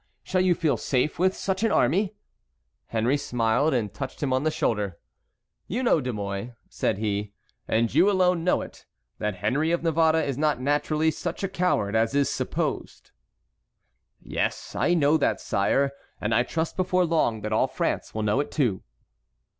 Shall 0.23 0.41
you 0.41 0.55
feel 0.55 0.77
safe 0.77 1.19
with 1.19 1.35
such 1.37 1.61
an 1.63 1.71
army?" 1.71 2.15
Henry 2.87 3.17
smiled 3.17 3.71
and 3.71 3.93
touched 3.93 4.23
him 4.23 4.33
on 4.33 4.41
the 4.43 4.49
shoulder. 4.49 4.97
"You 5.67 5.83
know, 5.83 6.01
De 6.01 6.11
Mouy," 6.11 6.53
said 6.69 6.97
he, 6.97 7.33
"and 7.67 7.93
you 7.93 8.09
alone 8.09 8.43
know 8.43 8.63
it, 8.63 8.87
that 9.19 9.35
Henry 9.45 9.69
of 9.69 9.83
Navarre 9.83 10.19
is 10.19 10.39
not 10.39 10.59
naturally 10.59 11.11
such 11.11 11.43
a 11.43 11.47
coward 11.47 11.95
as 11.95 12.15
is 12.15 12.31
supposed." 12.31 13.11
"Yes, 14.19 14.75
I 14.75 14.95
know 14.95 15.17
that, 15.17 15.39
sire; 15.39 15.91
and 16.19 16.33
I 16.33 16.41
trust 16.41 16.75
before 16.75 17.05
long 17.05 17.41
that 17.41 17.53
all 17.53 17.67
France 17.67 18.15
will 18.15 18.23
know 18.23 18.39
it 18.39 18.49
too." 18.49 18.81